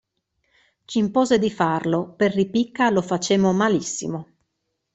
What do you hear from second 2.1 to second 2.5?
per